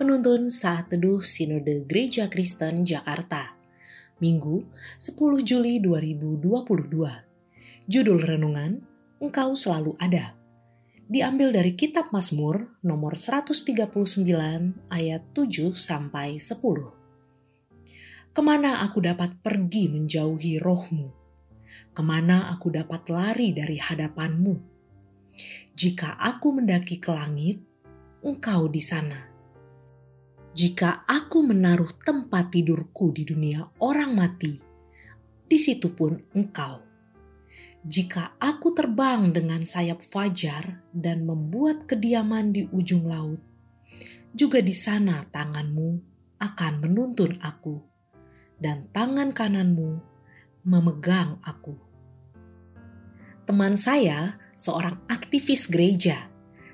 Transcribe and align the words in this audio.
Penuntun 0.00 0.48
Saat 0.48 0.88
Teduh 0.88 1.20
Sinode 1.20 1.84
Gereja 1.84 2.24
Kristen 2.32 2.88
Jakarta 2.88 3.52
Minggu 4.16 4.64
10 4.96 5.12
Juli 5.44 5.76
2022 5.76 6.40
Judul 7.84 8.18
Renungan 8.24 8.80
Engkau 9.20 9.52
Selalu 9.52 10.00
Ada 10.00 10.32
Diambil 11.04 11.52
dari 11.52 11.76
Kitab 11.76 12.16
Mazmur 12.16 12.80
nomor 12.80 13.12
139 13.12 14.24
ayat 14.88 15.20
7 15.36 15.68
sampai 15.76 16.40
10 16.40 18.32
Ke 18.32 18.40
mana 18.40 18.80
aku 18.80 19.04
dapat 19.04 19.36
pergi 19.44 19.92
menjauhi 19.92 20.64
rohmu? 20.64 21.12
Ke 21.92 22.00
mana 22.00 22.48
aku 22.48 22.72
dapat 22.72 23.04
lari 23.12 23.52
dari 23.52 23.76
hadapanmu? 23.76 24.56
Jika 25.76 26.16
aku 26.16 26.56
mendaki 26.56 26.96
ke 26.96 27.12
langit, 27.12 27.60
engkau 28.24 28.64
di 28.64 28.80
sana. 28.80 29.29
Jika 30.50 31.06
aku 31.06 31.46
menaruh 31.46 31.90
tempat 32.02 32.50
tidurku 32.50 33.14
di 33.14 33.22
dunia 33.22 33.62
orang 33.78 34.18
mati, 34.18 34.58
di 35.46 35.58
situ 35.58 35.94
pun 35.94 36.18
engkau. 36.34 36.82
Jika 37.80 38.38
aku 38.38 38.74
terbang 38.76 39.34
dengan 39.34 39.62
sayap 39.62 40.02
fajar 40.02 40.84
dan 40.94 41.26
membuat 41.26 41.86
kediaman 41.90 42.54
di 42.54 42.66
ujung 42.70 43.06
laut, 43.06 43.40
juga 44.30 44.62
di 44.62 44.74
sana 44.74 45.26
tanganmu 45.26 45.90
akan 46.38 46.72
menuntun 46.82 47.38
aku, 47.42 47.82
dan 48.58 48.86
tangan 48.94 49.34
kananmu 49.34 49.98
memegang 50.62 51.42
aku. 51.42 51.74
Teman 53.50 53.74
saya, 53.74 54.38
seorang 54.54 55.02
aktivis 55.10 55.66
gereja, 55.66 56.29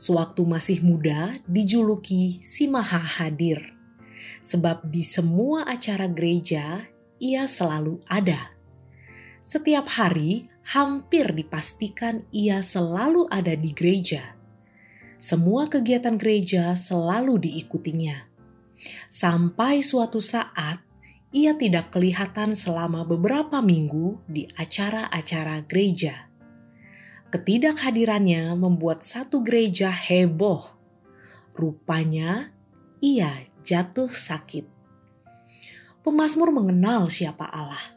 sewaktu 0.00 0.48
masih 0.48 0.80
muda 0.80 1.36
dijuluki 1.44 2.40
si 2.40 2.64
Maha 2.64 2.98
Hadir. 2.98 3.76
Sebab 4.40 4.88
di 4.88 5.04
semua 5.04 5.68
acara 5.68 6.08
gereja, 6.08 6.88
ia 7.20 7.44
selalu 7.44 8.00
ada. 8.08 8.56
Setiap 9.44 9.88
hari, 10.00 10.48
hampir 10.72 11.28
dipastikan 11.36 12.24
ia 12.32 12.64
selalu 12.64 13.28
ada 13.28 13.52
di 13.52 13.76
gereja. 13.76 14.36
Semua 15.20 15.68
kegiatan 15.68 16.16
gereja 16.16 16.72
selalu 16.72 17.44
diikutinya. 17.44 18.24
Sampai 19.12 19.84
suatu 19.84 20.16
saat, 20.16 20.80
ia 21.28 21.52
tidak 21.52 21.92
kelihatan 21.92 22.56
selama 22.56 23.04
beberapa 23.04 23.60
minggu 23.60 24.24
di 24.24 24.48
acara-acara 24.56 25.60
gereja. 25.68 26.29
Ketidakhadirannya 27.30 28.58
membuat 28.58 29.06
satu 29.06 29.38
gereja 29.46 29.86
heboh. 29.86 30.66
Rupanya 31.54 32.50
ia 32.98 33.46
jatuh 33.62 34.10
sakit. 34.10 34.66
Pemasmur 36.02 36.50
mengenal 36.50 37.06
siapa 37.06 37.46
Allah, 37.46 37.94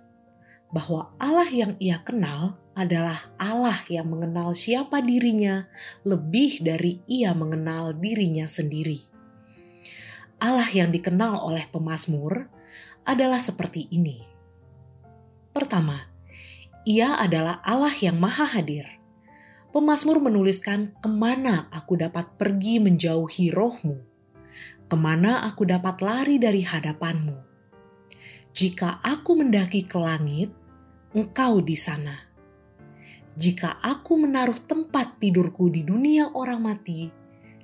bahwa 0.69 1.17
Allah 1.17 1.49
yang 1.49 1.73
ia 1.81 1.97
kenal 2.05 2.61
adalah 2.77 3.33
Allah 3.41 3.77
yang 3.89 4.05
mengenal 4.05 4.53
siapa 4.53 5.01
dirinya 5.01 5.65
lebih 6.05 6.61
dari 6.61 7.01
ia 7.09 7.33
mengenal 7.33 7.97
dirinya 7.97 8.45
sendiri. 8.45 9.01
Allah 10.37 10.69
yang 10.69 10.93
dikenal 10.93 11.41
oleh 11.41 11.65
pemazmur 11.73 12.53
adalah 13.01 13.41
seperti 13.41 13.89
ini. 13.89 14.21
Pertama, 15.49 16.05
ia 16.85 17.17
adalah 17.17 17.61
Allah 17.65 17.93
yang 17.97 18.21
maha 18.21 18.45
hadir. 18.45 19.02
Pemasmur 19.73 20.21
menuliskan 20.21 20.93
ke 21.01 21.09
mana 21.09 21.65
aku 21.73 21.97
dapat 21.97 22.37
pergi 22.37 22.77
menjauhi 22.77 23.49
rohmu, 23.49 24.05
ke 24.85 24.93
mana 24.93 25.41
aku 25.49 25.65
dapat 25.65 25.97
lari 26.05 26.37
dari 26.37 26.61
hadapanmu. 26.61 27.41
Jika 28.53 29.01
aku 29.01 29.33
mendaki 29.33 29.89
ke 29.89 29.97
langit, 29.97 30.53
engkau 31.17 31.57
di 31.65 31.73
sana. 31.73 32.13
Jika 33.33 33.81
aku 33.81 34.21
menaruh 34.21 34.61
tempat 34.61 35.17
tidurku 35.17 35.73
di 35.73 35.81
dunia 35.81 36.29
orang 36.37 36.61
mati, 36.61 37.09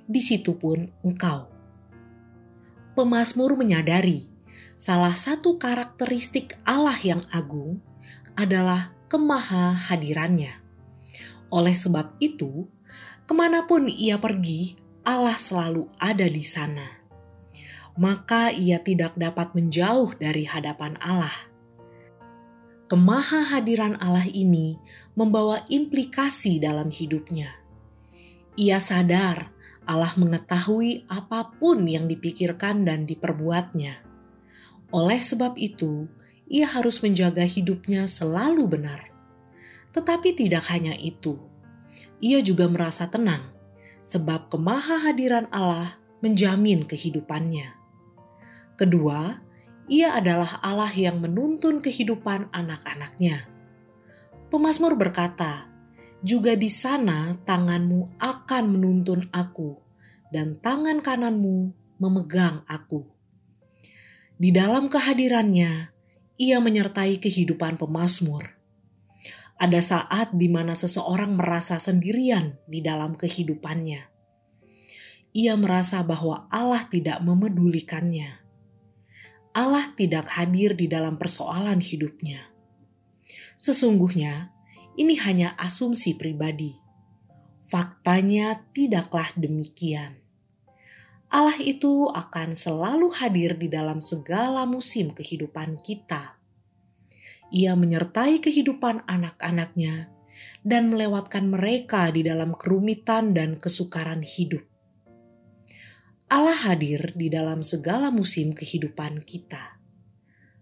di 0.02 0.18
situ 0.18 0.58
pun 0.58 0.82
engkau. 1.06 1.46
Pemasmur 2.98 3.54
menyadari 3.54 4.26
salah 4.74 5.14
satu 5.14 5.62
karakteristik 5.62 6.58
Allah 6.66 6.98
yang 7.06 7.22
agung 7.30 7.78
adalah 8.34 8.98
kemaha 9.06 9.78
hadirannya. 9.78 10.59
Oleh 11.50 11.74
sebab 11.74 12.16
itu, 12.22 12.70
ke 13.26 13.32
mana 13.34 13.66
pun 13.66 13.90
ia 13.90 14.18
pergi, 14.18 14.78
Allah 15.02 15.34
selalu 15.34 15.90
ada 15.98 16.26
di 16.26 16.44
sana. 16.46 16.86
Maka 17.98 18.54
ia 18.54 18.78
tidak 18.80 19.18
dapat 19.18 19.52
menjauh 19.52 20.14
dari 20.16 20.46
hadapan 20.46 20.94
Allah. 21.02 21.34
Kemaha 22.90 23.54
hadiran 23.54 23.98
Allah 24.02 24.26
ini 24.26 24.78
membawa 25.14 25.62
implikasi 25.70 26.58
dalam 26.58 26.90
hidupnya. 26.90 27.50
Ia 28.58 28.82
sadar 28.82 29.50
Allah 29.86 30.14
mengetahui 30.18 31.06
apa 31.06 31.54
pun 31.58 31.86
yang 31.86 32.10
dipikirkan 32.10 32.82
dan 32.82 33.06
diperbuatnya 33.06 34.10
oleh 34.90 35.22
sebab 35.22 35.54
itu, 35.54 36.10
ia 36.50 36.66
harus 36.66 36.98
menjaga 36.98 37.46
hidupnya 37.46 38.10
selalu 38.10 38.66
benar. 38.66 39.06
Tetapi 39.90 40.38
tidak 40.38 40.70
hanya 40.70 40.94
itu, 40.94 41.38
ia 42.22 42.38
juga 42.44 42.70
merasa 42.70 43.10
tenang 43.10 43.42
sebab 44.00 44.48
kemahahadiran 44.48 45.48
Allah 45.52 45.98
menjamin 46.20 46.84
kehidupannya. 46.84 47.76
Kedua, 48.76 49.40
ia 49.90 50.14
adalah 50.14 50.60
Allah 50.62 50.92
yang 50.94 51.18
menuntun 51.18 51.82
kehidupan 51.82 52.48
anak-anaknya. 52.54 53.48
Pemasmur 54.52 54.94
berkata, 54.94 55.66
"Juga 56.22 56.54
di 56.54 56.70
sana 56.70 57.36
tanganmu 57.42 58.20
akan 58.20 58.64
menuntun 58.70 59.26
aku, 59.34 59.80
dan 60.30 60.60
tangan 60.62 61.02
kananmu 61.02 61.74
memegang 61.98 62.62
aku." 62.70 63.08
Di 64.40 64.54
dalam 64.54 64.88
kehadirannya, 64.88 65.92
ia 66.40 66.56
menyertai 66.56 67.20
kehidupan 67.20 67.76
pemazmur. 67.76 68.59
Ada 69.60 69.80
saat 69.84 70.32
di 70.32 70.48
mana 70.48 70.72
seseorang 70.72 71.36
merasa 71.36 71.76
sendirian 71.76 72.56
di 72.64 72.80
dalam 72.80 73.12
kehidupannya. 73.12 74.08
Ia 75.36 75.54
merasa 75.60 76.00
bahwa 76.00 76.48
Allah 76.48 76.88
tidak 76.88 77.20
memedulikannya. 77.20 78.40
Allah 79.52 79.92
tidak 80.00 80.32
hadir 80.32 80.72
di 80.72 80.88
dalam 80.88 81.20
persoalan 81.20 81.84
hidupnya. 81.84 82.48
Sesungguhnya, 83.60 84.48
ini 84.96 85.20
hanya 85.20 85.52
asumsi 85.60 86.16
pribadi. 86.16 86.80
Faktanya 87.60 88.64
tidaklah 88.72 89.28
demikian. 89.36 90.24
Allah 91.28 91.60
itu 91.60 92.08
akan 92.08 92.56
selalu 92.56 93.12
hadir 93.12 93.60
di 93.60 93.68
dalam 93.68 94.00
segala 94.00 94.64
musim 94.64 95.12
kehidupan 95.12 95.78
kita. 95.84 96.39
Ia 97.50 97.74
menyertai 97.74 98.38
kehidupan 98.38 99.06
anak-anaknya 99.10 100.10
dan 100.62 100.90
melewatkan 100.90 101.50
mereka 101.50 102.10
di 102.10 102.22
dalam 102.26 102.54
kerumitan 102.54 103.34
dan 103.34 103.58
kesukaran 103.58 104.22
hidup. 104.22 104.62
Allah 106.30 106.54
hadir 106.70 107.10
di 107.18 107.26
dalam 107.26 107.66
segala 107.66 108.14
musim 108.14 108.54
kehidupan 108.54 109.26
kita. 109.26 109.82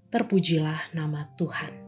Terpujilah 0.08 0.96
nama 0.96 1.28
Tuhan. 1.36 1.87